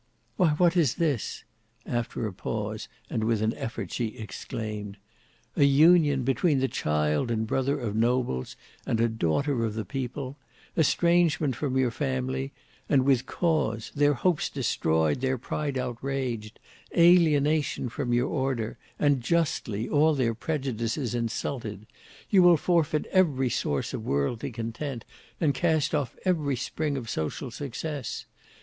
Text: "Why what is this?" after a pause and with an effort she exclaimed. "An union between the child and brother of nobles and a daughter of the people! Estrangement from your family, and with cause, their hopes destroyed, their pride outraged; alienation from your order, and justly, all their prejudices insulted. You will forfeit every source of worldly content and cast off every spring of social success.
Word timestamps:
"Why 0.35 0.53
what 0.53 0.75
is 0.75 0.95
this?" 0.95 1.43
after 1.85 2.25
a 2.25 2.33
pause 2.33 2.87
and 3.07 3.23
with 3.23 3.39
an 3.43 3.53
effort 3.53 3.91
she 3.91 4.17
exclaimed. 4.17 4.97
"An 5.55 5.67
union 5.67 6.23
between 6.23 6.57
the 6.57 6.67
child 6.67 7.29
and 7.29 7.45
brother 7.45 7.79
of 7.79 7.95
nobles 7.95 8.55
and 8.83 8.99
a 8.99 9.07
daughter 9.07 9.63
of 9.63 9.75
the 9.75 9.85
people! 9.85 10.37
Estrangement 10.75 11.55
from 11.55 11.77
your 11.77 11.91
family, 11.91 12.51
and 12.89 13.05
with 13.05 13.27
cause, 13.27 13.91
their 13.93 14.15
hopes 14.15 14.49
destroyed, 14.49 15.21
their 15.21 15.37
pride 15.37 15.77
outraged; 15.77 16.57
alienation 16.97 17.87
from 17.87 18.11
your 18.11 18.27
order, 18.27 18.79
and 18.97 19.21
justly, 19.21 19.87
all 19.87 20.15
their 20.15 20.33
prejudices 20.33 21.13
insulted. 21.13 21.85
You 22.31 22.41
will 22.41 22.57
forfeit 22.57 23.05
every 23.11 23.51
source 23.51 23.93
of 23.93 24.03
worldly 24.03 24.51
content 24.51 25.05
and 25.39 25.53
cast 25.53 25.93
off 25.93 26.17
every 26.25 26.55
spring 26.55 26.97
of 26.97 27.07
social 27.07 27.51
success. 27.51 28.25